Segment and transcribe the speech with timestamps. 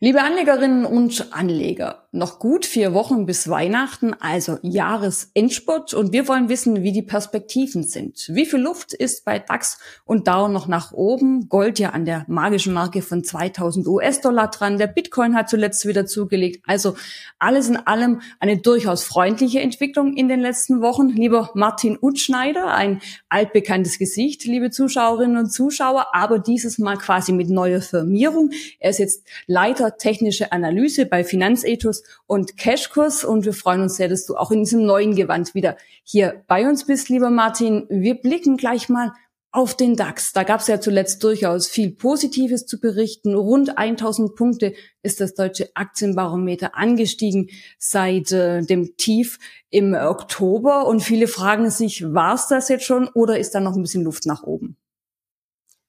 [0.00, 6.48] Liebe Anlegerinnen und Anleger, noch gut vier Wochen bis Weihnachten, also Jahresendspurt und wir wollen
[6.48, 8.28] wissen, wie die Perspektiven sind.
[8.28, 11.48] Wie viel Luft ist bei DAX und Dow noch nach oben?
[11.48, 14.78] Gold ja an der magischen Marke von 2000 US-Dollar dran.
[14.78, 16.62] Der Bitcoin hat zuletzt wieder zugelegt.
[16.66, 16.96] Also
[17.38, 21.08] alles in allem eine durchaus freundliche Entwicklung in den letzten Wochen.
[21.08, 27.48] Lieber Martin Utschneider, ein altbekanntes Gesicht, liebe Zuschauerinnen und Zuschauer, aber dieses Mal quasi mit
[27.48, 28.50] neuer Firmierung.
[28.78, 33.24] Er ist jetzt Leiter technische Analyse bei Finanzethos und Cashkurs.
[33.24, 36.68] Und wir freuen uns sehr, dass du auch in diesem neuen Gewand wieder hier bei
[36.68, 37.86] uns bist, lieber Martin.
[37.88, 39.12] Wir blicken gleich mal
[39.52, 40.32] auf den DAX.
[40.32, 43.34] Da gab es ja zuletzt durchaus viel Positives zu berichten.
[43.34, 50.86] Rund 1000 Punkte ist das deutsche Aktienbarometer angestiegen seit äh, dem Tief im Oktober.
[50.86, 54.04] Und viele fragen sich, war es das jetzt schon oder ist da noch ein bisschen
[54.04, 54.71] Luft nach oben?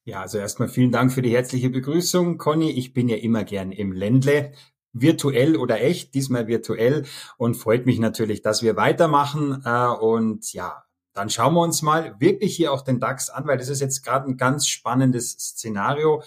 [0.06, 2.72] Ja, also erstmal vielen Dank für die herzliche Begrüßung, Conny.
[2.72, 4.52] Ich bin ja immer gern im Ländle,
[4.92, 7.06] virtuell oder echt, diesmal virtuell
[7.38, 9.64] und freut mich natürlich, dass wir weitermachen.
[9.64, 13.58] Äh, und ja, dann schauen wir uns mal wirklich hier auch den DAX an, weil
[13.58, 16.22] das ist jetzt gerade ein ganz spannendes Szenario.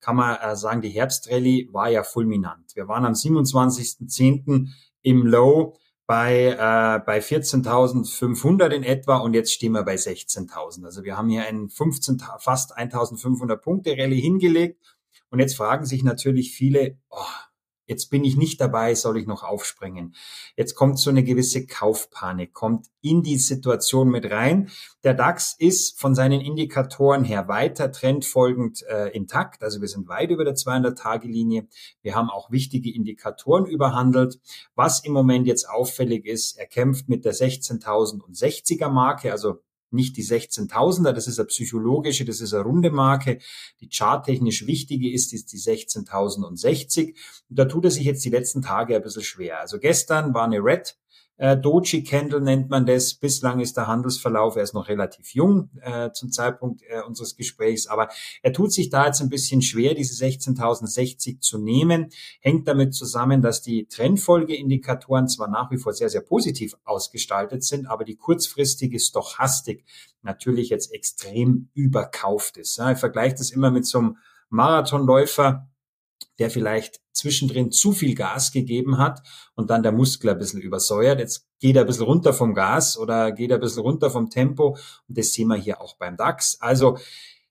[0.00, 2.74] Kann man äh, sagen, die Herbstrallye war ja fulminant.
[2.74, 4.70] Wir waren am 27.10.
[5.02, 5.76] im Low
[6.10, 10.84] bei, äh, bei 14.500 in etwa und jetzt stehen wir bei 16.000.
[10.84, 14.84] Also wir haben hier einen 15, fast 1.500 Punkte Rallye hingelegt
[15.30, 17.22] und jetzt fragen sich natürlich viele, oh,
[17.90, 20.14] Jetzt bin ich nicht dabei, soll ich noch aufspringen?
[20.54, 24.70] Jetzt kommt so eine gewisse Kaufpanik, kommt in die Situation mit rein.
[25.02, 29.64] Der DAX ist von seinen Indikatoren her weiter trendfolgend äh, intakt.
[29.64, 31.66] Also wir sind weit über der 200-Tage-Linie.
[32.00, 34.38] Wir haben auch wichtige Indikatoren überhandelt.
[34.76, 40.24] Was im Moment jetzt auffällig ist, er kämpft mit der 16.060er Marke, also nicht die
[40.24, 43.38] 16.000er, das ist eine psychologische, das ist eine runde Marke.
[43.80, 47.14] Die charttechnisch wichtige ist, ist die 16.060.
[47.48, 49.60] Und da tut er sich jetzt die letzten Tage ein bisschen schwer.
[49.60, 50.96] Also gestern war eine Red
[51.40, 53.14] äh, Doji Candle nennt man das.
[53.14, 57.86] Bislang ist der Handelsverlauf, er ist noch relativ jung äh, zum Zeitpunkt äh, unseres Gesprächs,
[57.86, 58.10] aber
[58.42, 62.10] er tut sich da jetzt ein bisschen schwer, diese 16.060 zu nehmen.
[62.40, 67.86] Hängt damit zusammen, dass die Trendfolgeindikatoren zwar nach wie vor sehr, sehr positiv ausgestaltet sind,
[67.86, 69.86] aber die kurzfristige Stochastik
[70.20, 72.76] natürlich jetzt extrem überkauft ist.
[72.76, 74.18] Ja, ich vergleiche das immer mit so einem
[74.50, 75.69] Marathonläufer,
[76.38, 79.22] der vielleicht zwischendrin zu viel Gas gegeben hat
[79.54, 81.18] und dann der Muskel ein bisschen übersäuert.
[81.18, 84.30] Jetzt geht er ein bisschen runter vom Gas oder geht er ein bisschen runter vom
[84.30, 84.76] Tempo
[85.08, 86.58] und das sehen wir hier auch beim DAX.
[86.60, 86.98] Also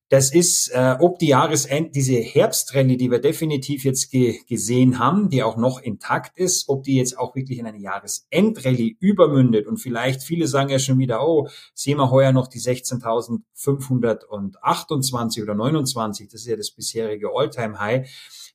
[0.10, 5.30] das ist, äh, ob die Jahresend, diese Herbstrallye, die wir definitiv jetzt ge gesehen haben,
[5.30, 9.78] die auch noch intakt ist, ob die jetzt auch wirklich in eine Jahresendrallye übermündet und
[9.78, 16.28] vielleicht viele sagen ja schon wieder, oh, sehen wir heuer noch die 16.528 oder 29,
[16.28, 18.10] das ist ja das bisherige Alltime high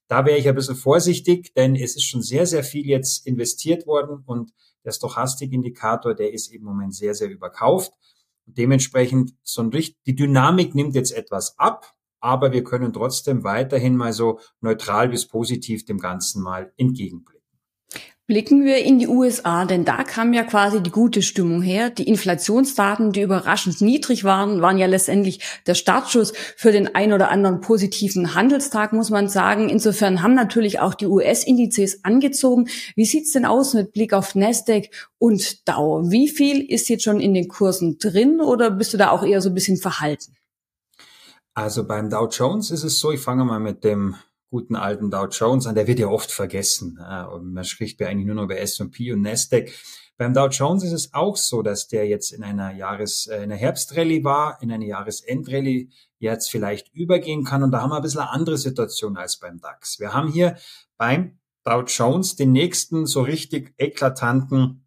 [0.08, 3.86] da wäre ich ein bisschen vorsichtig, denn es ist schon sehr, sehr viel jetzt investiert
[3.86, 4.52] worden und
[4.84, 7.92] der Stochastikindikator, der ist im Moment sehr, sehr überkauft.
[8.46, 13.44] Und dementsprechend so ein Richt die Dynamik nimmt jetzt etwas ab, aber wir können trotzdem
[13.44, 17.33] weiterhin mal so neutral bis positiv dem Ganzen mal entgegenblicken.
[18.26, 21.90] Blicken wir in die USA, denn da kam ja quasi die gute Stimmung her.
[21.90, 27.30] Die Inflationsdaten, die überraschend niedrig waren, waren ja letztendlich der Startschuss für den ein oder
[27.30, 29.68] anderen positiven Handelstag, muss man sagen.
[29.68, 32.68] Insofern haben natürlich auch die US-Indizes angezogen.
[32.96, 36.10] Wie sieht's denn aus mit Blick auf Nasdaq und Dow?
[36.10, 39.42] Wie viel ist jetzt schon in den Kursen drin oder bist du da auch eher
[39.42, 40.34] so ein bisschen verhalten?
[41.52, 44.16] Also beim Dow Jones ist es so, ich fange mal mit dem
[44.50, 46.98] guten alten Dow Jones an, der wird ja oft vergessen.
[47.32, 49.70] Und man spricht ja eigentlich nur noch über S&P und Nasdaq.
[50.16, 53.44] Beim Dow Jones ist es auch so, dass der jetzt in einer Jahres, äh, in
[53.44, 55.88] einer Herbstrallye war, in eine Jahresendrallye
[56.18, 57.64] jetzt vielleicht übergehen kann.
[57.64, 59.98] Und da haben wir ein bisschen eine andere Situation als beim DAX.
[59.98, 60.56] Wir haben hier
[60.96, 64.86] beim Dow Jones den nächsten so richtig eklatanten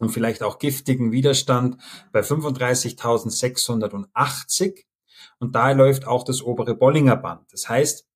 [0.00, 1.78] und vielleicht auch giftigen Widerstand
[2.12, 4.84] bei 35.680.
[5.38, 7.50] Und da läuft auch das obere Bollinger Band.
[7.52, 8.07] Das heißt,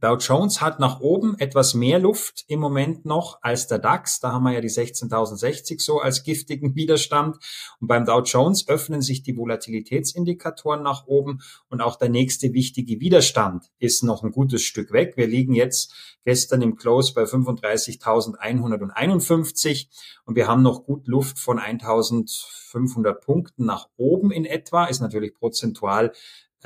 [0.00, 4.20] Dow Jones hat nach oben etwas mehr Luft im Moment noch als der DAX.
[4.20, 7.38] Da haben wir ja die 16.060 so als giftigen Widerstand.
[7.80, 13.00] Und beim Dow Jones öffnen sich die Volatilitätsindikatoren nach oben und auch der nächste wichtige
[13.00, 15.14] Widerstand ist noch ein gutes Stück weg.
[15.16, 15.94] Wir liegen jetzt
[16.24, 19.86] gestern im Close bei 35.151
[20.24, 24.84] und wir haben noch gut Luft von 1.500 Punkten nach oben in etwa.
[24.86, 26.12] Ist natürlich prozentual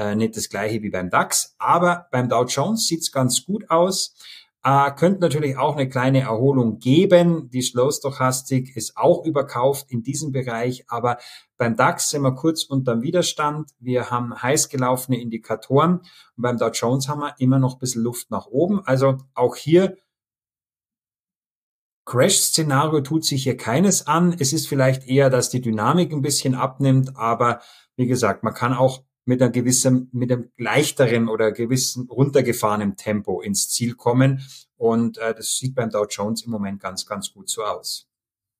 [0.01, 4.15] äh, nicht das gleiche wie beim DAX, aber beim Dow Jones sieht's ganz gut aus.
[4.65, 7.51] Äh, könnte natürlich auch eine kleine Erholung geben.
[7.51, 11.19] Die Slow-Stochastik ist auch überkauft in diesem Bereich, aber
[11.59, 13.71] beim DAX sind wir kurz unterm Widerstand.
[13.79, 18.03] Wir haben heiß gelaufene Indikatoren und beim Dow Jones haben wir immer noch ein bisschen
[18.03, 18.81] Luft nach oben.
[18.87, 19.99] Also auch hier
[22.07, 24.35] Crash-Szenario tut sich hier keines an.
[24.39, 27.61] Es ist vielleicht eher, dass die Dynamik ein bisschen abnimmt, aber
[27.97, 33.41] wie gesagt, man kann auch mit einer gewissen, mit einem leichteren oder gewissen runtergefahrenen Tempo
[33.41, 34.47] ins Ziel kommen.
[34.77, 38.10] Und äh, das sieht beim Dow Jones im Moment ganz, ganz gut so aus.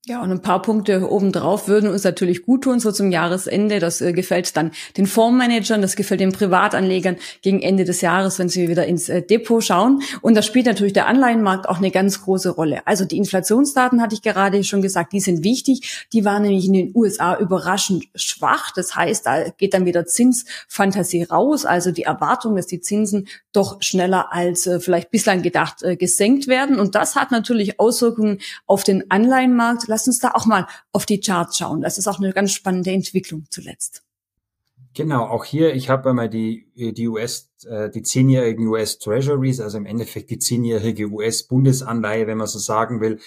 [0.07, 3.81] Ja, und ein paar Punkte obendrauf würden uns natürlich gut tun, so zum Jahresende.
[3.81, 8.49] Das äh, gefällt dann den Fondsmanagern, das gefällt den Privatanlegern gegen Ende des Jahres, wenn
[8.49, 10.01] sie wieder ins äh, Depot schauen.
[10.23, 12.81] Und da spielt natürlich der Anleihenmarkt auch eine ganz große Rolle.
[12.87, 16.07] Also die Inflationsdaten hatte ich gerade schon gesagt, die sind wichtig.
[16.15, 18.71] Die waren nämlich in den USA überraschend schwach.
[18.75, 21.67] Das heißt, da geht dann wieder Zinsfantasie raus.
[21.67, 26.47] Also die Erwartung, dass die Zinsen doch schneller als äh, vielleicht bislang gedacht äh, gesenkt
[26.47, 26.81] werden.
[26.81, 31.21] Und das hat natürlich Auswirkungen auf den Anleihenmarkt Lass uns da auch mal auf die
[31.21, 31.81] Charts schauen.
[31.81, 34.05] Das ist auch eine ganz spannende Entwicklung zuletzt.
[34.95, 39.79] Genau, auch hier, ich habe einmal die, die US, äh, die zehnjährigen US Treasuries, also
[39.79, 43.21] im Endeffekt die zehnjährige US-Bundesanleihe, wenn man so sagen will.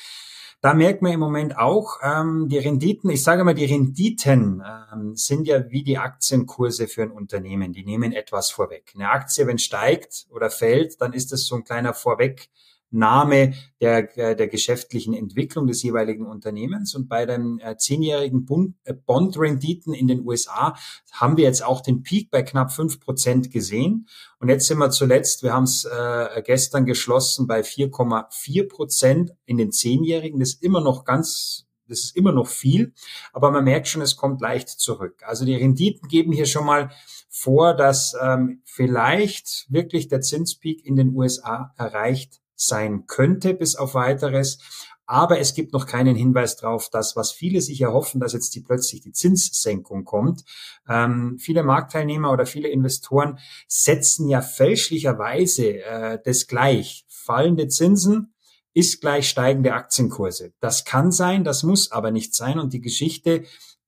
[0.62, 4.64] Da merkt man im Moment auch, ähm, die Renditen, ich sage mal, die Renditen
[4.94, 7.74] ähm, sind ja wie die Aktienkurse für ein Unternehmen.
[7.74, 8.94] Die nehmen etwas vorweg.
[8.96, 12.50] Eine Aktie, wenn steigt oder fällt, dann ist das so ein kleiner Vorweg,
[12.94, 16.96] Name der, äh, der geschäftlichen Entwicklung des jeweiligen Unternehmens.
[16.96, 18.48] Und bei den äh, zehnjährigen
[18.84, 20.76] äh, Bond-Renditen in den USA
[21.12, 24.08] haben wir jetzt auch den Peak bei knapp fünf Prozent gesehen.
[24.40, 29.58] Und jetzt sind wir zuletzt, wir haben es äh, gestern geschlossen bei 4,4 Prozent in
[29.58, 30.40] den zehnjährigen.
[30.40, 32.94] Das ist immer noch ganz das ist immer noch viel,
[33.34, 35.22] aber man merkt schon, es kommt leicht zurück.
[35.26, 36.90] Also die Renditen geben hier schon mal
[37.30, 43.94] vor, dass ähm, vielleicht wirklich der Zinspeak in den USA erreicht sein könnte bis auf
[43.94, 44.60] weiteres.
[45.06, 48.62] Aber es gibt noch keinen Hinweis darauf, dass was viele sich erhoffen, dass jetzt die
[48.62, 50.44] plötzlich die Zinssenkung kommt.
[50.88, 57.06] Ähm, viele Marktteilnehmer oder viele Investoren setzen ja fälschlicherweise äh, das gleich.
[57.10, 58.34] Fallende Zinsen
[58.74, 60.54] ist gleich steigende Aktienkurse.
[60.60, 62.58] Das kann sein, das muss aber nicht sein.
[62.58, 63.44] Und die Geschichte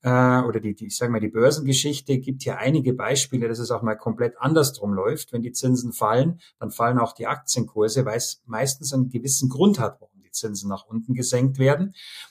[0.05, 3.71] äh, oder die, die, ich sage mal, die Börsengeschichte gibt hier einige Beispiele, dass es
[3.71, 5.33] auch mal komplett andersrum läuft.
[5.33, 9.79] Wenn die Zinsen fallen, dann fallen auch die Aktienkurse, weil es meistens einen gewissen Grund
[9.79, 11.87] hat, warum die Zinsen nach unten gesenkt werden.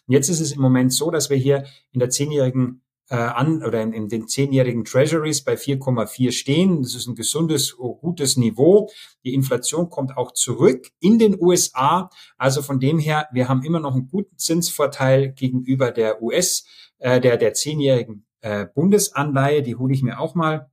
[0.06, 3.64] Und jetzt ist es im Moment so, dass wir hier in der zehnjährigen äh, an
[3.64, 6.80] oder in, in den zehnjährigen Treasuries bei 4,4 stehen.
[6.80, 8.88] Das ist ein gesundes, gutes Niveau.
[9.24, 12.08] Die Inflation kommt auch zurück in den USA.
[12.38, 16.64] Also von dem her, wir haben immer noch einen guten Zinsvorteil gegenüber der US
[17.04, 20.70] äh, der, der zehnjährigen äh, Bundesanleihe, die hole ich mir auch mal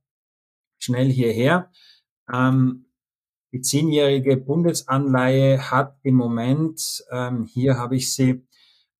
[0.78, 1.70] schnell hierher.
[2.32, 2.86] Ähm,
[3.52, 8.46] die zehnjährige Bundesanleihe hat im Moment, ähm, hier habe ich sie,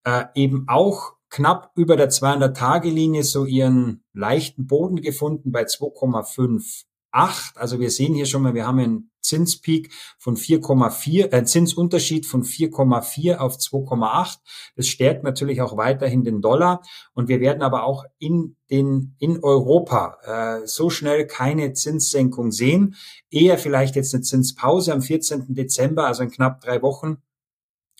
[0.04, 7.56] äh, eben auch knapp über der 200-Tage-Linie so ihren leichten Boden gefunden bei 2,5 8.
[7.56, 12.44] Also wir sehen hier schon mal, wir haben einen Zinspeak von 4,4, äh, Zinsunterschied von
[12.44, 14.38] 4,4 auf 2,8.
[14.76, 16.82] Das stärkt natürlich auch weiterhin den Dollar.
[17.14, 20.18] Und wir werden aber auch in den, in Europa
[20.62, 22.96] äh, so schnell keine Zinssenkung sehen.
[23.30, 25.54] Eher vielleicht jetzt eine Zinspause am 14.
[25.54, 27.18] Dezember, also in knapp drei Wochen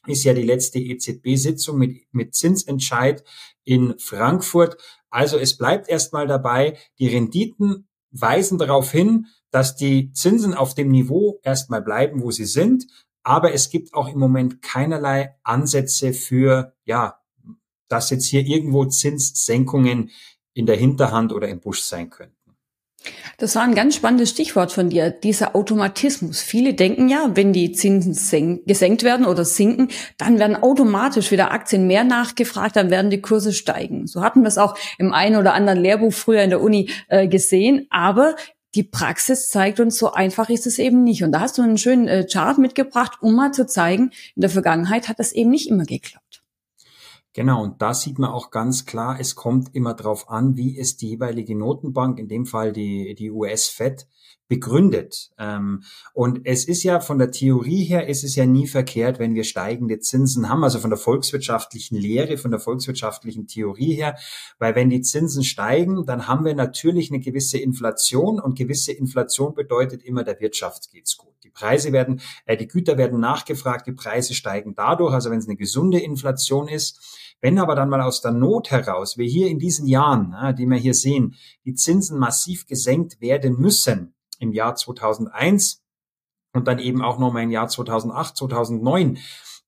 [0.07, 3.23] ist ja die letzte EZB-Sitzung mit, mit Zinsentscheid
[3.65, 4.77] in Frankfurt.
[5.11, 10.91] Also es bleibt erstmal dabei, die Renditen weisen darauf hin, dass die Zinsen auf dem
[10.91, 12.87] Niveau erstmal bleiben, wo sie sind.
[13.23, 17.21] Aber es gibt auch im Moment keinerlei Ansätze für, ja,
[17.89, 20.11] dass jetzt hier irgendwo Zinssenkungen
[20.55, 22.35] in der Hinterhand oder im Busch sein könnten.
[23.39, 26.41] Das war ein ganz spannendes Stichwort von dir, dieser Automatismus.
[26.41, 31.87] Viele denken ja, wenn die Zinsen gesenkt werden oder sinken, dann werden automatisch wieder Aktien
[31.87, 34.06] mehr nachgefragt, dann werden die Kurse steigen.
[34.06, 37.27] So hatten wir es auch im einen oder anderen Lehrbuch früher in der Uni äh,
[37.27, 37.87] gesehen.
[37.91, 38.37] Aber
[38.74, 41.22] die Praxis zeigt uns, so einfach ist es eben nicht.
[41.22, 44.50] Und da hast du einen schönen äh, Chart mitgebracht, um mal zu zeigen, in der
[44.50, 46.43] Vergangenheit hat das eben nicht immer geklappt.
[47.34, 50.98] Genau, und da sieht man auch ganz klar, es kommt immer darauf an, wie es
[50.98, 54.06] die jeweilige Notenbank, in dem Fall die, die US-Fed,
[54.53, 55.31] begründet.
[55.39, 55.82] Ähm,
[56.13, 59.44] und es ist ja von der Theorie her, es ist ja nie verkehrt, wenn wir
[59.44, 64.19] steigende Zinsen haben, also von der volkswirtschaftlichen Lehre, von der volkswirtschaftlichen Theorie her,
[64.59, 69.55] weil wenn die Zinsen steigen, dann haben wir natürlich eine gewisse Inflation und gewisse Inflation
[69.55, 71.32] bedeutet immer, der Wirtschaft geht's gut.
[71.44, 75.49] Die Preise werden, äh, die Güter werden nachgefragt, die Preise steigen dadurch, also wenn es
[75.49, 77.01] eine gesunde Inflation ist.
[77.41, 80.77] Wenn aber dann mal aus der Not heraus, wie hier in diesen Jahren, die wir
[80.77, 85.82] hier sehen, die Zinsen massiv gesenkt werden müssen im Jahr 2001
[86.53, 89.19] und dann eben auch nochmal im Jahr 2008, 2009,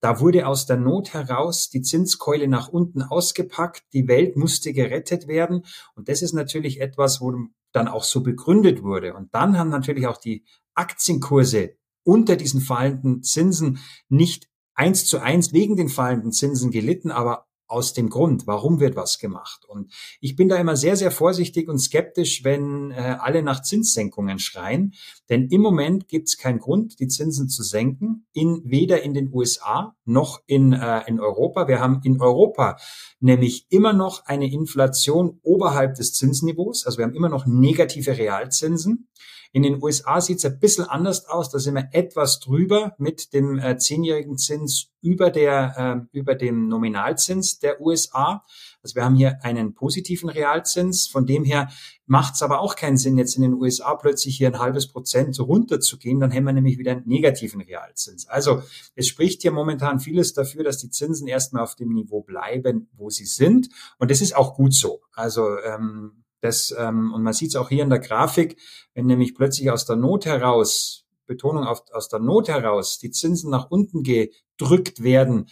[0.00, 5.28] da wurde aus der Not heraus die Zinskeule nach unten ausgepackt, die Welt musste gerettet
[5.28, 5.64] werden
[5.94, 7.32] und das ist natürlich etwas, wo
[7.72, 9.14] dann auch so begründet wurde.
[9.14, 13.78] Und dann haben natürlich auch die Aktienkurse unter diesen fallenden Zinsen
[14.08, 18.94] nicht eins zu eins wegen den fallenden Zinsen gelitten, aber aus dem Grund, warum wird
[18.94, 19.64] was gemacht.
[19.66, 24.38] Und ich bin da immer sehr, sehr vorsichtig und skeptisch, wenn äh, alle nach Zinssenkungen
[24.38, 24.94] schreien.
[25.28, 29.28] Denn im Moment gibt es keinen Grund, die Zinsen zu senken, in, weder in den
[29.32, 31.66] USA noch in, äh, in Europa.
[31.66, 32.76] Wir haben in Europa
[33.18, 36.86] nämlich immer noch eine Inflation oberhalb des Zinsniveaus.
[36.86, 39.08] Also wir haben immer noch negative Realzinsen.
[39.54, 41.48] In den USA sieht es ein bisschen anders aus.
[41.48, 46.66] Da sind wir etwas drüber mit dem äh, zehnjährigen Zins über der äh, über dem
[46.66, 48.42] Nominalzins der USA.
[48.82, 51.06] Also wir haben hier einen positiven Realzins.
[51.06, 51.70] Von dem her
[52.04, 55.38] macht es aber auch keinen Sinn, jetzt in den USA plötzlich hier ein halbes Prozent
[55.38, 56.18] runterzugehen.
[56.18, 58.26] Dann haben wir nämlich wieder einen negativen Realzins.
[58.26, 58.64] Also
[58.96, 63.08] es spricht hier momentan vieles dafür, dass die Zinsen erstmal auf dem Niveau bleiben, wo
[63.08, 63.68] sie sind.
[63.98, 65.02] Und das ist auch gut so.
[65.12, 68.60] Also ähm, das, ähm, und man sieht es auch hier in der Grafik,
[68.92, 73.50] wenn nämlich plötzlich aus der Not heraus, Betonung auf, aus der Not heraus, die Zinsen
[73.50, 75.48] nach unten gedrückt werden,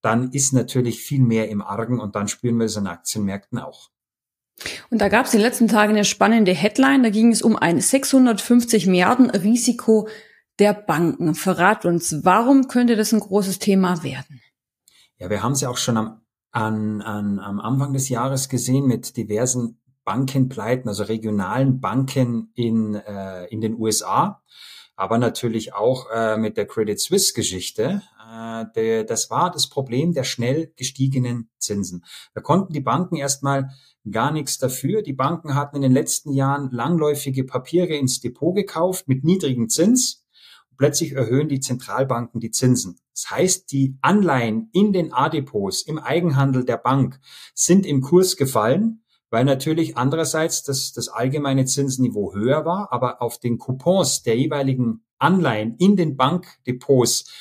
[0.00, 3.90] dann ist natürlich viel mehr im Argen und dann spüren wir es an Aktienmärkten auch.
[4.90, 7.80] Und da gab es die letzten Tage eine spannende Headline, da ging es um ein
[7.80, 10.08] 650 Milliarden Risiko
[10.58, 11.36] der Banken.
[11.36, 14.40] Verrat uns, warum könnte das ein großes Thema werden?
[15.18, 16.20] Ja, wir haben es ja auch schon am,
[16.50, 23.46] an, an, am Anfang des Jahres gesehen mit diversen Bankenpleiten, also regionalen Banken in, äh,
[23.46, 24.42] in den USA,
[24.96, 28.02] aber natürlich auch äh, mit der Credit Suisse Geschichte.
[28.74, 32.04] Äh, das war das Problem der schnell gestiegenen Zinsen.
[32.34, 33.70] Da konnten die Banken erstmal
[34.10, 35.02] gar nichts dafür.
[35.02, 40.24] Die Banken hatten in den letzten Jahren langläufige Papiere ins Depot gekauft mit niedrigem Zins.
[40.76, 42.98] Plötzlich erhöhen die Zentralbanken die Zinsen.
[43.14, 47.20] Das heißt, die Anleihen in den A-Depots im Eigenhandel der Bank
[47.54, 49.01] sind im Kurs gefallen
[49.32, 55.04] weil natürlich andererseits das, das allgemeine Zinsniveau höher war, aber auf den Coupons der jeweiligen
[55.18, 57.32] Anleihen in den Bankdepots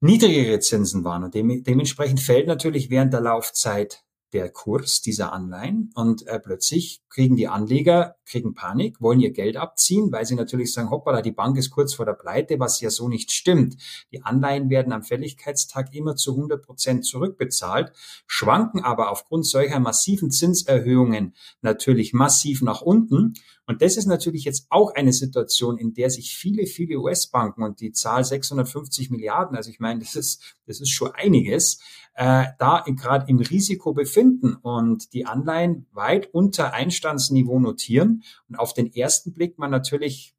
[0.00, 1.22] niedrigere Zinsen waren.
[1.22, 4.02] Und dem, dementsprechend fällt natürlich während der Laufzeit
[4.34, 9.56] der Kurs dieser Anleihen und äh, plötzlich kriegen die Anleger, kriegen Panik, wollen ihr Geld
[9.56, 12.90] abziehen, weil sie natürlich sagen, hoppala, die Bank ist kurz vor der Pleite, was ja
[12.90, 13.76] so nicht stimmt.
[14.10, 17.92] Die Anleihen werden am Fälligkeitstag immer zu 100 Prozent zurückbezahlt,
[18.26, 23.34] schwanken aber aufgrund solcher massiven Zinserhöhungen natürlich massiv nach unten.
[23.66, 27.80] Und das ist natürlich jetzt auch eine Situation, in der sich viele, viele US-Banken und
[27.80, 31.80] die Zahl 650 Milliarden, also ich meine, das ist, das ist schon einiges,
[32.14, 38.74] äh, da gerade im Risiko befinden und die Anleihen weit unter Einstandsniveau notieren und auf
[38.74, 40.34] den ersten Blick man natürlich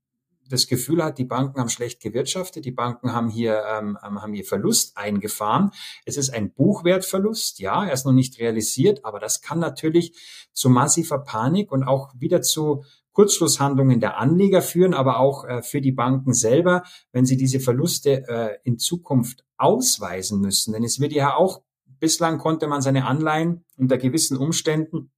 [0.47, 4.45] das Gefühl hat, die Banken haben schlecht gewirtschaftet, die Banken haben hier, ähm, haben hier
[4.45, 5.71] Verlust eingefahren.
[6.05, 10.13] Es ist ein Buchwertverlust, ja, er ist noch nicht realisiert, aber das kann natürlich
[10.53, 12.83] zu massiver Panik und auch wieder zu
[13.15, 18.27] Kurzschlusshandlungen der Anleger führen, aber auch äh, für die Banken selber, wenn sie diese Verluste
[18.27, 20.73] äh, in Zukunft ausweisen müssen.
[20.73, 21.63] Denn es wird ja auch,
[21.99, 25.11] bislang konnte man seine Anleihen unter gewissen Umständen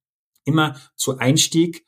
[0.46, 1.86] immer zu Einstieg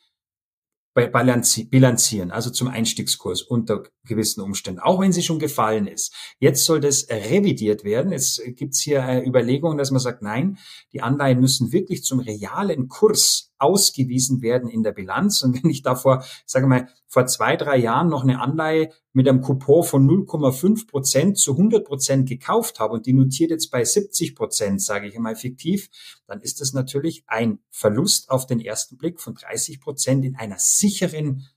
[0.94, 6.14] bilanzieren, also zum Einstiegskurs unter gewissen Umständen, auch wenn sie schon gefallen ist.
[6.40, 8.12] Jetzt soll das revidiert werden.
[8.12, 10.58] Jetzt gibt's hier äh, Überlegungen, dass man sagt, nein,
[10.92, 15.44] die Anleihen müssen wirklich zum realen Kurs ausgewiesen werden in der Bilanz.
[15.44, 19.28] Und wenn ich da vor, sage mal, vor zwei, drei Jahren noch eine Anleihe mit
[19.28, 23.84] einem Coupon von 0,5 Prozent zu 100 Prozent gekauft habe und die notiert jetzt bei
[23.84, 25.90] 70 Prozent, sage ich einmal fiktiv,
[26.28, 30.58] dann ist das natürlich ein Verlust auf den ersten Blick von 30 Prozent in einer
[30.58, 31.48] sicheren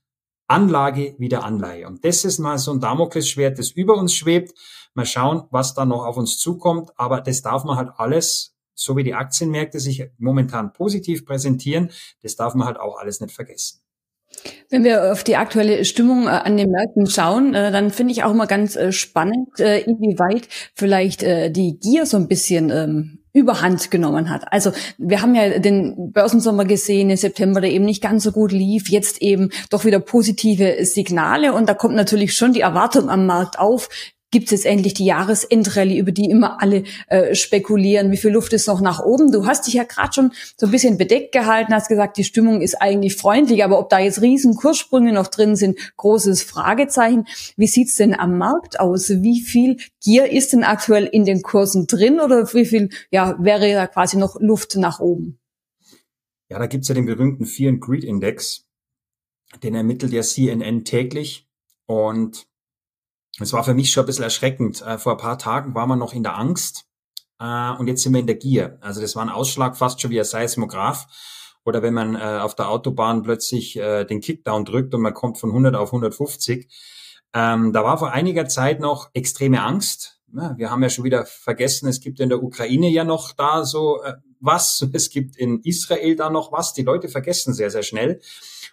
[0.53, 1.87] Anlage wie der Anleihe.
[1.87, 4.53] Und das ist mal so ein Damoklesschwert, das über uns schwebt.
[4.93, 6.91] Mal schauen, was da noch auf uns zukommt.
[6.95, 11.91] Aber das darf man halt alles so wie die Aktienmärkte sich momentan positiv präsentieren,
[12.21, 13.79] das darf man halt auch alles nicht vergessen.
[14.69, 18.23] Wenn wir auf die aktuelle Stimmung äh, an den Märkten schauen, äh, dann finde ich
[18.23, 24.29] auch mal ganz äh, spannend, inwieweit vielleicht die Gier so ein bisschen ähm, Überhand genommen
[24.29, 24.51] hat.
[24.53, 28.51] Also wir haben ja den Börsensommer gesehen im September, der eben nicht ganz so gut
[28.51, 33.25] lief, jetzt eben doch wieder positive Signale und da kommt natürlich schon die Erwartung am
[33.25, 33.89] Markt auf,
[34.33, 38.51] gibt es jetzt endlich die Jahresendrallye, über die immer alle äh, spekulieren, wie viel Luft
[38.51, 39.31] ist noch nach oben.
[39.31, 42.59] Du hast dich ja gerade schon so ein bisschen bedeckt gehalten, hast gesagt, die Stimmung
[42.59, 47.27] ist eigentlich freundlich, aber ob da jetzt riesen Kurssprünge noch drin sind, großes Fragezeichen.
[47.55, 49.09] Wie sieht's denn am Markt aus?
[49.09, 53.71] Wie viel Gier ist denn aktuell in den Kursen drin oder wie viel ja, wäre
[53.73, 55.37] da quasi noch Luft nach oben?
[56.49, 58.65] Ja, da gibt's ja den berühmten Fear and Greed Index,
[59.61, 61.47] den ermittelt ja CNN täglich
[61.85, 62.47] und
[63.39, 64.81] es war für mich schon ein bisschen erschreckend.
[64.81, 66.85] Äh, vor ein paar Tagen war man noch in der Angst
[67.39, 68.77] äh, und jetzt sind wir in der Gier.
[68.81, 71.07] Also das war ein Ausschlag fast schon wie ein Seismograph.
[71.65, 75.51] Oder wenn man äh, auf der Autobahn plötzlich den Kickdown drückt und man kommt von
[75.51, 76.69] 100 auf 150.
[77.33, 80.19] Ähm, da war vor einiger Zeit noch extreme Angst.
[80.31, 83.65] na, wir haben ja schon wieder vergessen, es gibt in der Ukraine ja noch da
[83.65, 86.73] so äh, was, es gibt in Israel da noch was.
[86.73, 88.21] Die Leute vergessen sehr, sehr schnell.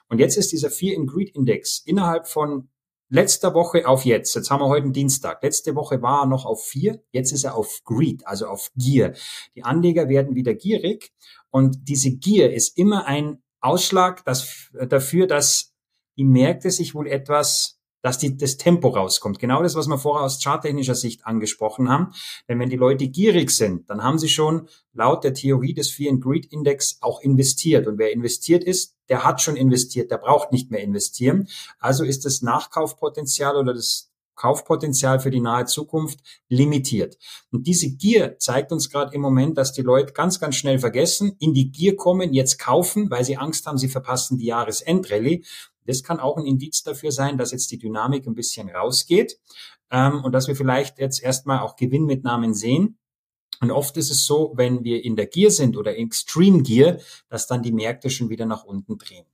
[0.08, 2.68] Und jetzt ist dieser Fear and Greed Index innerhalb von
[3.10, 4.34] letzter Woche auf jetzt.
[4.34, 5.42] Jetzt haben wir heute Dienstag.
[5.42, 7.02] Letzte Woche war er noch auf vier.
[7.12, 9.14] Jetzt ist er auf Greed, also auf Gier.
[9.54, 11.12] Die Anleger werden wieder gierig.
[11.50, 15.74] Und diese Gier ist immer ein Ausschlag das, dafür, dass
[16.16, 19.38] die Märkte sich wohl etwas dass die, das Tempo rauskommt.
[19.38, 22.12] Genau das, was wir vorher aus charttechnischer Sicht angesprochen haben.
[22.48, 26.12] Denn wenn die Leute gierig sind, dann haben sie schon laut der Theorie des Fear
[26.12, 27.86] and Greed Index auch investiert.
[27.86, 31.48] Und wer investiert ist, der hat schon investiert, der braucht nicht mehr investieren.
[31.78, 37.18] Also ist das Nachkaufpotenzial oder das Kaufpotenzial für die nahe Zukunft limitiert.
[37.52, 41.36] Und diese Gier zeigt uns gerade im Moment, dass die Leute ganz, ganz schnell vergessen,
[41.40, 45.44] in die Gier kommen, jetzt kaufen, weil sie Angst haben, sie verpassen die Jahresendrallye.
[45.84, 49.38] Das kann auch ein Indiz dafür sein, dass jetzt die Dynamik ein bisschen rausgeht
[49.90, 52.96] ähm, und dass wir vielleicht jetzt erstmal auch Gewinnmitnahmen sehen.
[53.60, 56.98] Und oft ist es so, wenn wir in der Gier sind oder Extreme Gier,
[57.28, 59.26] dass dann die Märkte schon wieder nach unten drehen.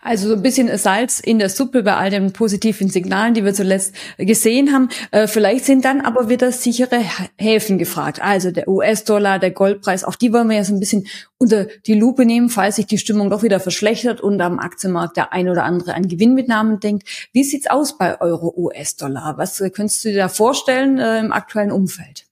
[0.00, 3.54] Also so ein bisschen Salz in der Suppe bei all den positiven Signalen, die wir
[3.54, 4.88] zuletzt gesehen haben.
[5.10, 7.02] Äh, vielleicht sind dann aber wieder sichere
[7.36, 8.20] Häfen gefragt.
[8.22, 11.06] Also der US-Dollar, der Goldpreis, auch die wollen wir so ein bisschen
[11.36, 15.32] unter die Lupe nehmen, falls sich die Stimmung doch wieder verschlechtert und am Aktienmarkt der
[15.32, 17.28] ein oder andere an Gewinnmitnahmen denkt.
[17.32, 19.36] Wie sieht's aus bei Euro-US-Dollar?
[19.36, 22.27] Was äh, könntest du dir da vorstellen äh, im aktuellen Umfeld?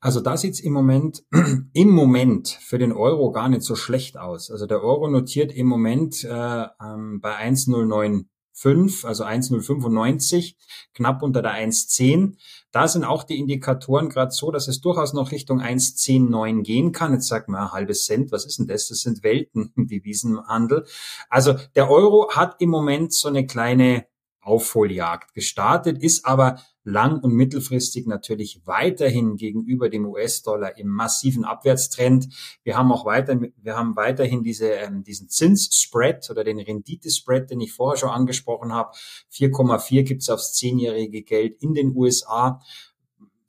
[0.00, 1.24] Also da sieht's im Moment,
[1.72, 4.50] im Moment für den Euro gar nicht so schlecht aus.
[4.50, 10.56] Also der Euro notiert im Moment äh, ähm, bei 1,095, also 1,095,
[10.94, 12.36] knapp unter der 1,10.
[12.70, 17.12] Da sind auch die Indikatoren gerade so, dass es durchaus noch Richtung 1,109 gehen kann.
[17.12, 18.86] Jetzt sagt man, halbes Cent, was ist denn das?
[18.86, 20.86] Das sind Welten im Devisenhandel.
[21.28, 24.06] Also der Euro hat im Moment so eine kleine
[24.40, 32.28] Aufholjagd gestartet, ist aber lang- und mittelfristig natürlich weiterhin gegenüber dem US-Dollar im massiven Abwärtstrend.
[32.64, 37.60] Wir haben auch weiter, wir haben weiterhin diese, ähm, diesen Zinsspread oder den Renditespread, den
[37.60, 38.92] ich vorher schon angesprochen habe.
[39.30, 42.60] 4,4 gibt's aufs zehnjährige Geld in den USA.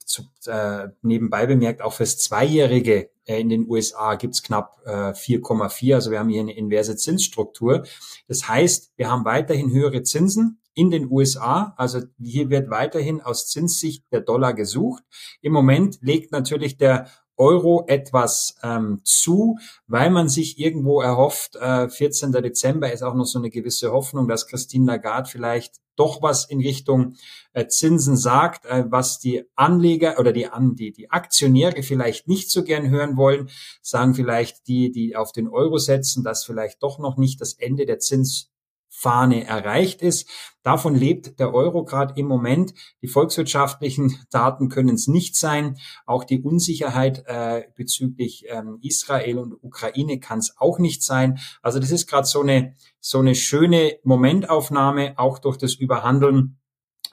[0.06, 5.96] Zu, äh, nebenbei bemerkt, auch fürs Zweijährige äh, in den USA gibt's knapp äh, 4,4.
[5.96, 7.86] Also wir haben hier eine inverse Zinsstruktur.
[8.28, 11.74] Das heißt, wir haben weiterhin höhere Zinsen in den USA.
[11.76, 15.04] Also hier wird weiterhin aus Zinssicht der Dollar gesucht.
[15.42, 21.90] Im Moment legt natürlich der Euro etwas ähm, zu, weil man sich irgendwo erhofft, äh,
[21.90, 22.32] 14.
[22.32, 26.62] Dezember ist auch noch so eine gewisse Hoffnung, dass Christine Lagarde vielleicht doch was in
[26.62, 27.16] Richtung
[27.52, 32.64] äh, Zinsen sagt, äh, was die Anleger oder die, die, die Aktionäre vielleicht nicht so
[32.64, 33.50] gern hören wollen,
[33.82, 37.86] sagen vielleicht die, die auf den Euro setzen, dass vielleicht doch noch nicht das Ende
[37.86, 38.50] der Zins
[38.90, 40.30] Fahne erreicht ist.
[40.64, 42.74] Davon lebt der Euro gerade im Moment.
[43.02, 45.78] Die volkswirtschaftlichen Daten können es nicht sein.
[46.06, 51.40] Auch die Unsicherheit äh, bezüglich ähm, Israel und Ukraine kann es auch nicht sein.
[51.62, 56.60] Also das ist gerade so eine so eine schöne Momentaufnahme, auch durch das Überhandeln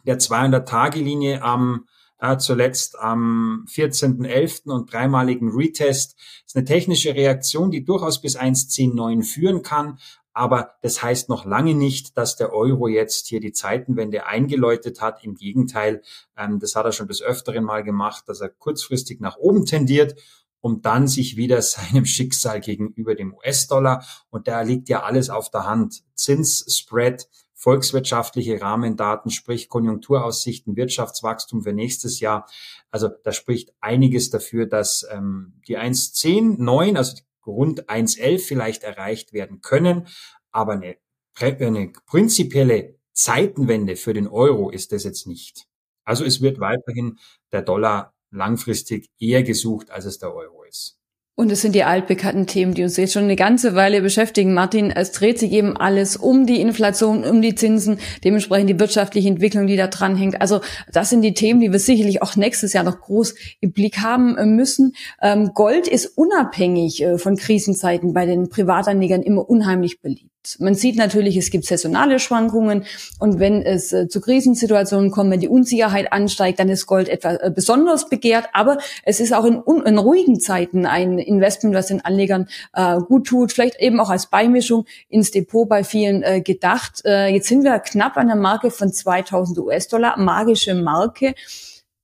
[0.05, 1.87] der 200-Tage-Linie am
[2.19, 4.71] äh, zuletzt am 14.11.
[4.71, 6.15] und dreimaligen Retest.
[6.17, 9.99] Das ist eine technische Reaktion, die durchaus bis 1.10.9 führen kann,
[10.37, 15.25] aber das heißt noch lange nicht, dass der Euro jetzt hier die Zeitenwende eingeläutet hat.
[15.25, 16.03] Im Gegenteil,
[16.37, 20.15] ähm, das hat er schon des Öfteren mal gemacht, dass er kurzfristig nach oben tendiert
[20.61, 24.05] um dann sich wieder seinem Schicksal gegenüber dem US-Dollar.
[24.31, 26.03] Und da liegt ja alles auf der Hand.
[26.15, 32.47] Zinsspread, volkswirtschaftliche Rahmendaten, sprich Konjunkturaussichten, Wirtschaftswachstum für nächstes Jahr.
[32.91, 39.33] Also da spricht einiges dafür, dass ähm, die 1,10, 9, also rund 1,11 vielleicht erreicht
[39.33, 40.09] werden können.
[40.53, 40.97] Aber eine,
[41.41, 45.67] eine prinzipielle Zeitenwende für den Euro ist das jetzt nicht.
[46.05, 47.19] Also es wird weiterhin
[47.53, 50.99] der Dollar langfristig eher gesucht, als es der Euro ist.
[51.39, 54.55] Und es sind die altbekannten Themen, die uns jetzt schon eine ganze Weile beschäftigen.
[54.55, 59.29] Martin, es dreht sich eben alles um die Inflation, um die Zinsen, dementsprechend die wirtschaftliche
[59.29, 60.41] Entwicklung, die da dran hängt.
[60.41, 63.99] Also das sind die Themen, die wir sicherlich auch nächstes Jahr noch groß im Blick
[63.99, 64.95] haben äh, müssen.
[65.21, 70.36] Ähm, Gold ist unabhängig äh, von Krisenzeiten bei den Privatanlegern immer unheimlich beliebt.
[70.59, 72.85] Man sieht natürlich, es gibt saisonale Schwankungen
[73.19, 77.37] und wenn es äh, zu Krisensituationen kommt, wenn die Unsicherheit ansteigt, dann ist Gold etwas
[77.39, 78.49] äh, besonders begehrt.
[78.53, 83.27] Aber es ist auch in, in, ruhigen Zeiten ein Investment, was den Anlegern äh, gut
[83.27, 87.03] tut, vielleicht eben auch als Beimischung ins Depot bei vielen äh, gedacht.
[87.05, 91.35] Äh, jetzt sind wir knapp an der Marke von 2000 US-Dollar, magische Marke.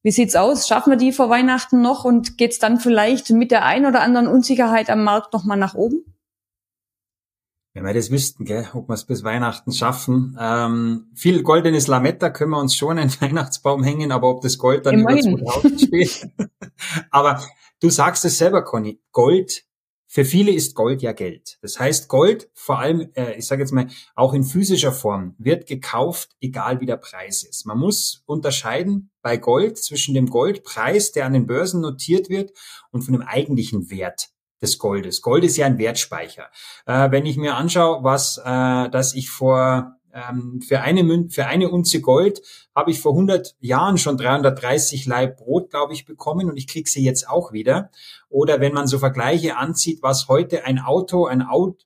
[0.03, 0.67] Wie sieht's aus?
[0.67, 4.27] Schaffen wir die vor Weihnachten noch und geht's dann vielleicht mit der ein oder anderen
[4.27, 6.05] Unsicherheit am Markt nochmal nach oben?
[7.75, 10.37] Wenn wir das wüssten, gell, ob wir es bis Weihnachten schaffen.
[10.39, 14.87] Ähm, viel goldenes Lametta können wir uns schon einen Weihnachtsbaum hängen, aber ob das Gold
[14.87, 15.39] dann Immerhin.
[15.39, 16.29] über 2000 steht.
[17.11, 17.43] aber
[17.81, 19.65] du sagst es selber, Conny, Gold
[20.15, 21.57] für viele ist Gold ja Geld.
[21.63, 25.67] Das heißt, Gold, vor allem, äh, ich sage jetzt mal, auch in physischer Form, wird
[25.67, 27.65] gekauft, egal wie der Preis ist.
[27.65, 32.53] Man muss unterscheiden bei Gold zwischen dem Goldpreis, der an den Börsen notiert wird,
[32.91, 34.32] und von dem eigentlichen Wert
[34.63, 35.21] des Goldes.
[35.21, 36.47] Gold ist ja ein Wertspeicher.
[36.87, 41.47] Äh, wenn ich mir anschaue, was, äh, dass ich vor ähm, für eine Mün für
[41.47, 42.43] eine Unze Gold
[42.75, 46.89] habe ich vor 100 Jahren schon 330 Leib Brot, glaube ich, bekommen und ich krieg
[46.89, 47.91] sie jetzt auch wieder.
[48.29, 51.77] Oder wenn man so Vergleiche anzieht, was heute ein Auto, ein Auto,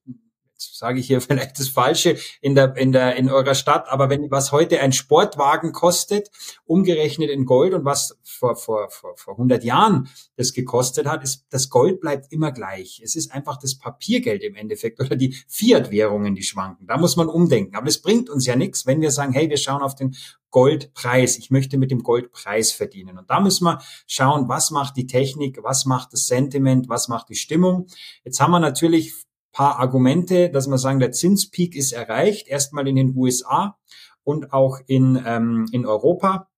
[0.59, 4.31] sage ich hier vielleicht das Falsche in der, in der, in eurer Stadt, aber wenn,
[4.31, 6.31] was heute ein Sportwagen kostet,
[6.65, 11.47] umgerechnet in Gold und was vor, vor, vor, vor 100 Jahren das gekostet hat, ist,
[11.51, 13.01] das Gold bleibt immer gleich.
[13.03, 16.87] Es ist einfach das Papiergeld im Endeffekt oder die Fiat-Währungen, die schwanken.
[16.87, 17.77] Da muss man umdenken.
[17.77, 20.15] Aber das bringt uns ja nichts, wenn wir sagen, hey, wir schauen auf den
[20.51, 21.37] Goldpreis.
[21.39, 23.19] Ich möchte mit dem Goldpreis verdienen.
[23.19, 27.29] Und da müssen wir schauen, was macht die Technik, was macht das Sentiment, was macht
[27.29, 27.87] die Stimmung.
[28.25, 29.26] Jetzt haben wir natürlich
[29.57, 33.79] paar Argumente, dass man sagen, der Zinspeak ist erreicht, erstmal in den USA
[34.23, 36.51] und auch in, ähm, in Europa.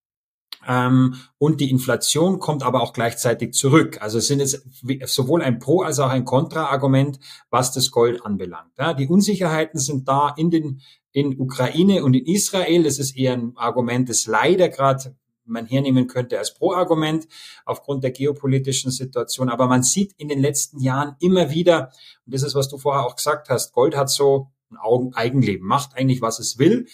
[0.66, 4.02] Ähm, und die Inflation kommt aber auch gleichzeitig zurück.
[4.02, 4.66] Also es sind jetzt
[5.14, 8.72] sowohl ein Pro- als auch ein Kontra-Argument, was das Gold anbelangt.
[8.76, 10.80] Ja, die Unsicherheiten sind da in den
[11.12, 12.82] in Ukraine und in Israel.
[12.82, 15.14] Das ist eher ein Argument, das leider gerade
[15.48, 17.26] man hernehmen könnte als Pro-Argument
[17.64, 19.48] aufgrund der geopolitischen Situation.
[19.48, 21.92] Aber man sieht in den letzten Jahren immer wieder,
[22.26, 25.96] und das ist, was du vorher auch gesagt hast, Gold hat so ein Eigenleben, macht
[25.96, 26.87] eigentlich, was es will.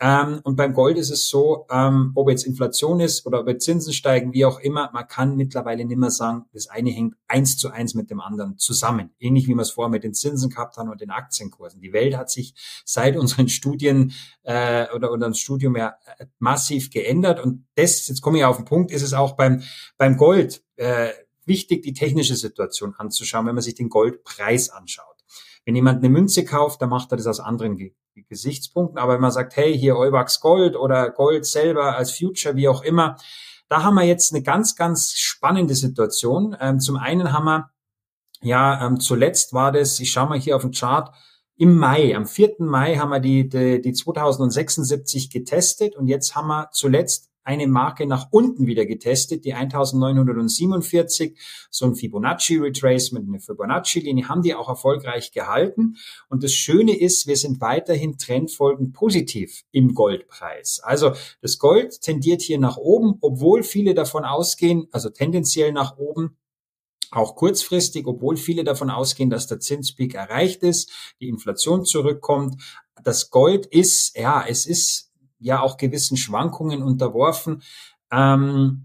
[0.00, 3.92] Ähm, und beim Gold ist es so, ähm, ob jetzt Inflation ist oder ob Zinsen
[3.92, 7.70] steigen, wie auch immer, man kann mittlerweile nicht mehr sagen, das eine hängt eins zu
[7.70, 9.10] eins mit dem anderen zusammen.
[9.20, 11.80] Ähnlich wie wir es vorher mit den Zinsen gehabt haben und den Aktienkursen.
[11.80, 12.54] Die Welt hat sich
[12.84, 17.38] seit unseren Studien äh, oder unserem Studium ja äh, massiv geändert.
[17.38, 19.62] Und das, jetzt komme ich auf den Punkt, ist es auch beim,
[19.96, 21.10] beim Gold äh,
[21.46, 25.13] wichtig, die technische Situation anzuschauen, wenn man sich den Goldpreis anschaut.
[25.64, 27.92] Wenn jemand eine Münze kauft, dann macht er das aus anderen
[28.28, 28.98] Gesichtspunkten.
[28.98, 32.82] Aber wenn man sagt, hey, hier Euwax Gold oder Gold selber als Future, wie auch
[32.82, 33.16] immer,
[33.68, 36.56] da haben wir jetzt eine ganz, ganz spannende Situation.
[36.60, 37.70] Ähm, zum einen haben wir,
[38.42, 41.14] ja, ähm, zuletzt war das, ich schaue mal hier auf den Chart,
[41.56, 42.56] im Mai, am 4.
[42.58, 48.06] Mai haben wir die, die, die 2076 getestet und jetzt haben wir zuletzt eine Marke
[48.06, 51.38] nach unten wieder getestet, die 1947,
[51.70, 55.96] so ein Fibonacci Retracement, eine Fibonacci-Linie, haben die auch erfolgreich gehalten.
[56.28, 60.80] Und das Schöne ist, wir sind weiterhin trendfolgend positiv im Goldpreis.
[60.82, 66.36] Also das Gold tendiert hier nach oben, obwohl viele davon ausgehen, also tendenziell nach oben,
[67.10, 72.60] auch kurzfristig, obwohl viele davon ausgehen, dass der Zinspeak erreicht ist, die Inflation zurückkommt.
[73.02, 75.12] Das Gold ist, ja, es ist
[75.44, 77.62] ja auch gewissen Schwankungen unterworfen.
[78.10, 78.84] Ähm,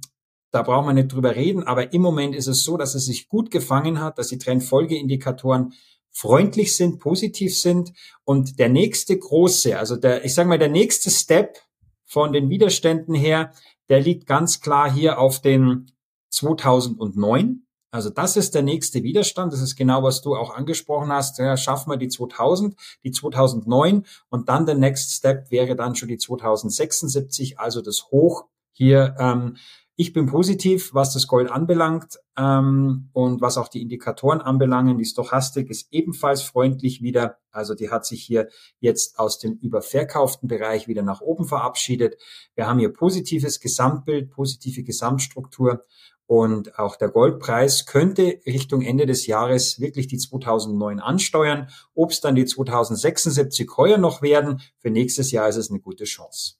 [0.52, 3.28] da braucht man nicht drüber reden, aber im Moment ist es so, dass es sich
[3.28, 5.74] gut gefangen hat, dass die Trendfolgeindikatoren
[6.12, 7.94] freundlich sind, positiv sind
[8.26, 11.58] und der nächste große, also der, ich sage mal, der nächste Step
[12.06, 13.54] von den Widerständen her,
[13.90, 15.92] der liegt ganz klar hier auf den
[16.32, 17.68] 2009.
[17.92, 19.52] Also das ist der nächste Widerstand.
[19.54, 21.40] Das ist genau, was du auch angesprochen hast.
[21.40, 26.10] Ja, schaffen wir die 2000, die 2009 und dann der Next Step wäre dann schon
[26.10, 29.16] die 2076, also das Hoch hier.
[29.20, 29.58] Ähm,
[30.02, 34.98] ich bin positiv, was das Gold anbelangt ähm, und was auch die Indikatoren anbelangen.
[34.98, 37.40] Die Stochastik ist ebenfalls freundlich wieder.
[37.52, 38.48] Also die hat sich hier
[38.80, 42.16] jetzt aus dem überverkauften Bereich wieder nach oben verabschiedet.
[42.56, 45.84] Wir haben hier positives Gesamtbild, positive Gesamtstruktur
[46.30, 51.70] und auch der Goldpreis könnte Richtung Ende des Jahres wirklich die 2009 ansteuern.
[51.96, 56.04] Ob es dann die 2076 heuer noch werden, für nächstes Jahr ist es eine gute
[56.04, 56.54] Chance.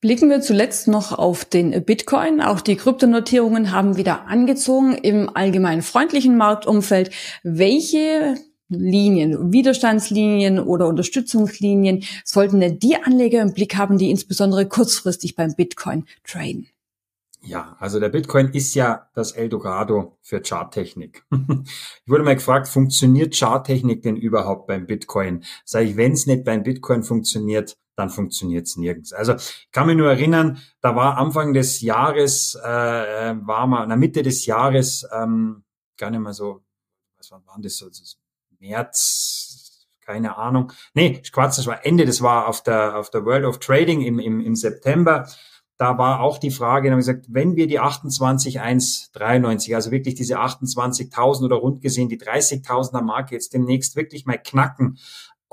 [0.00, 2.40] Blicken wir zuletzt noch auf den Bitcoin.
[2.40, 7.10] Auch die Kryptonotierungen haben wieder angezogen im allgemeinen freundlichen Marktumfeld.
[7.44, 8.34] Welche
[8.68, 15.54] Linien, Widerstandslinien oder Unterstützungslinien sollten denn die Anleger im Blick haben, die insbesondere kurzfristig beim
[15.54, 16.66] Bitcoin traden?
[17.46, 21.24] Ja, also der Bitcoin ist ja das Eldorado für Charttechnik.
[21.30, 25.44] ich wurde mal gefragt, funktioniert Charttechnik denn überhaupt beim Bitcoin?
[25.64, 29.12] Sag ich, wenn es nicht beim Bitcoin funktioniert, dann funktioniert es nirgends.
[29.12, 33.82] Also ich kann mich nur erinnern, da war Anfang des Jahres, äh, äh war mal,
[33.82, 35.64] in der Mitte des Jahres, ähm,
[35.98, 36.62] gar nicht mehr so,
[37.18, 38.16] was war, das so, so
[38.58, 40.72] März, keine Ahnung.
[40.94, 44.18] Nee, Quatsch, das war Ende, das war auf der, auf der World of Trading im,
[44.18, 45.28] im, im September
[45.76, 51.44] da war auch die Frage, haben gesagt, wenn wir die 28.193, also wirklich diese 28.000
[51.44, 54.98] oder rund gesehen die 30.000er Marke jetzt demnächst wirklich mal knacken,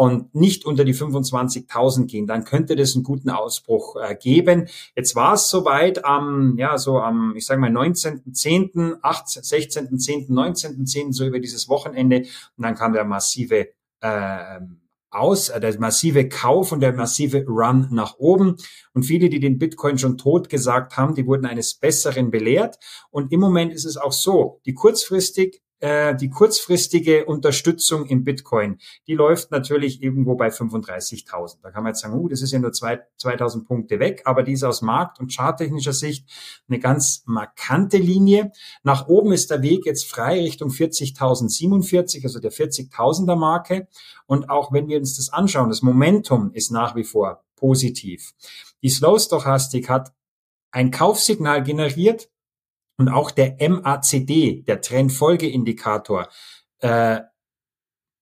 [0.01, 4.67] und nicht unter die 25.000 gehen, dann könnte das einen guten Ausbruch äh, geben.
[4.95, 11.13] Jetzt war es soweit am, ja, so am, ich sage mal, 19.10., 18., 16.10., 19.10.,
[11.13, 12.21] so über dieses Wochenende
[12.57, 13.67] und dann kam der massive
[13.99, 14.60] äh,
[15.12, 18.56] aus, äh, der massive Kauf und der massive Run nach oben.
[18.93, 22.78] Und viele, die den Bitcoin schon tot gesagt haben, die wurden eines Besseren belehrt.
[23.12, 28.78] Und im Moment ist es auch so, die kurzfristig äh, die kurzfristige Unterstützung im Bitcoin,
[29.08, 31.58] die läuft natürlich irgendwo bei 35.000.
[31.63, 34.44] Da kann man jetzt sagen, uh, das ist ja nur zwei, 2000 Punkte weg, aber
[34.44, 36.30] die ist aus markt- und charttechnischer Sicht
[36.70, 38.52] eine ganz markante Linie.
[38.84, 43.88] Nach oben ist der Weg jetzt frei Richtung 40.047, also der 40.000er Marke.
[44.28, 48.34] Und auch wenn wir uns das anschauen, das Momentum ist nach wie vor positiv.
[48.84, 50.13] Die Slow Stochastik hat
[50.72, 52.30] ein Kaufsignal generiert,
[53.02, 56.28] und auch der MACD, der Trendfolgeindikator,
[56.82, 57.22] äh,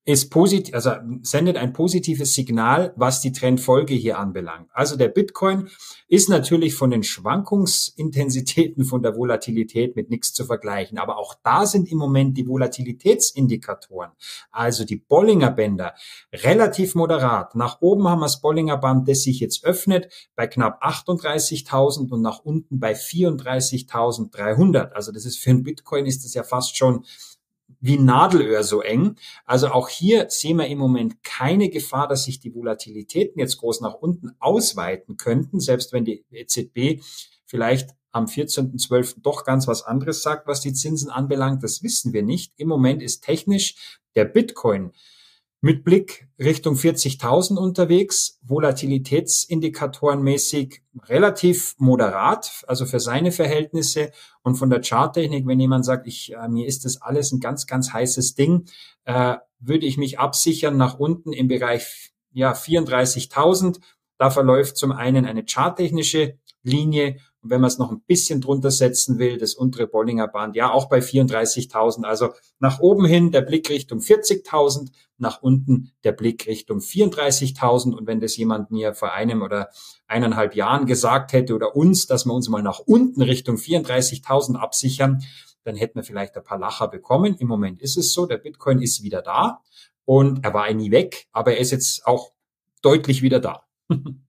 [0.06, 4.70] ist positiv, also sendet ein positives Signal, was die Trendfolge hier anbelangt.
[4.74, 5.70] Also der Bitcoin
[6.08, 10.98] ist natürlich von den Schwankungsintensitäten, von der Volatilität mit nichts zu vergleichen.
[10.98, 14.12] Aber auch da sind im Moment die Volatilitätsindikatoren,
[14.52, 15.94] also die Bollinger Bänder,
[16.34, 17.56] relativ moderat.
[17.56, 22.22] Nach oben haben wir das Bollinger Band, das sich jetzt öffnet bei knapp 38.000 und
[22.22, 24.92] nach unten bei 34.300.
[24.92, 27.06] Also das ist für einen Bitcoin ist das ja fast schon
[27.80, 29.16] wie Nadelöhr so eng.
[29.46, 33.82] Also auch hier sehen wir im Moment keine Gefahr, dass sich die Volatilitäten jetzt groß
[33.82, 37.02] nach unten ausweiten könnten, selbst wenn die EZB
[37.46, 39.18] vielleicht am 14.12.
[39.22, 41.64] doch ganz was anderes sagt, was die Zinsen anbelangt.
[41.64, 42.54] Das wissen wir nicht.
[42.58, 44.92] Im Moment ist technisch der Bitcoin
[45.62, 54.12] mit Blick Richtung 40.000 unterwegs, volatilitätsindikatorenmäßig relativ moderat, also für seine Verhältnisse.
[54.42, 57.68] Und von der Charttechnik, wenn jemand sagt, ich, äh, mir ist das alles ein ganz,
[57.68, 58.70] ganz heißes Ding,
[59.04, 63.82] äh, würde ich mich absichern nach unten im Bereich ja, 34.000.
[64.18, 68.70] Da verläuft zum einen eine charttechnische Linie und wenn man es noch ein bisschen drunter
[68.70, 72.04] setzen will, das untere Bollinger Band, ja auch bei 34.000.
[72.04, 77.94] Also nach oben hin der Blick Richtung 40.000, nach unten der Blick Richtung 34.000.
[77.94, 79.70] Und wenn das jemand mir vor einem oder
[80.08, 85.24] eineinhalb Jahren gesagt hätte oder uns, dass wir uns mal nach unten Richtung 34.000 absichern,
[85.64, 87.36] dann hätten wir vielleicht ein paar Lacher bekommen.
[87.40, 89.62] Im Moment ist es so, der Bitcoin ist wieder da
[90.04, 92.32] und er war nie weg, aber er ist jetzt auch
[92.82, 93.64] deutlich wieder da.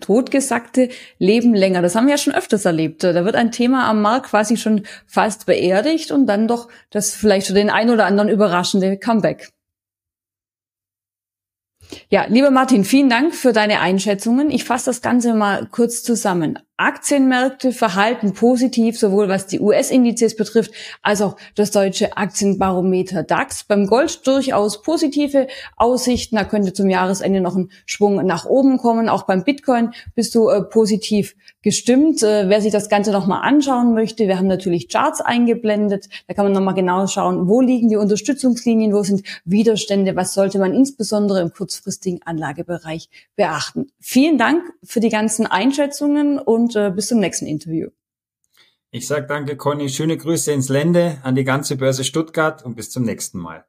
[0.00, 1.80] Totgesagte leben länger.
[1.80, 3.02] Das haben wir ja schon öfters erlebt.
[3.02, 7.46] Da wird ein Thema am Markt quasi schon fast beerdigt und dann doch das vielleicht
[7.46, 9.48] für den einen oder anderen überraschende Comeback.
[12.10, 14.50] Ja, lieber Martin, vielen Dank für deine Einschätzungen.
[14.50, 16.58] Ich fasse das Ganze mal kurz zusammen.
[16.80, 23.64] Aktienmärkte verhalten positiv, sowohl was die US-Indizes betrifft, als auch das deutsche Aktienbarometer DAX.
[23.64, 26.36] Beim Gold durchaus positive Aussichten.
[26.36, 29.10] Da könnte zum Jahresende noch ein Schwung nach oben kommen.
[29.10, 32.22] Auch beim Bitcoin bist du äh, positiv gestimmt.
[32.22, 36.08] Äh, wer sich das Ganze nochmal anschauen möchte, wir haben natürlich Charts eingeblendet.
[36.26, 40.58] Da kann man nochmal genau schauen, wo liegen die Unterstützungslinien, wo sind Widerstände, was sollte
[40.58, 43.88] man insbesondere im kurzfristigen Anlagebereich beachten.
[44.00, 47.88] Vielen Dank für die ganzen Einschätzungen und und äh, bis zum nächsten Interview.
[48.92, 49.88] Ich sage danke, Conny.
[49.88, 53.64] Schöne Grüße ins Lände, an die ganze Börse Stuttgart und bis zum nächsten Mal.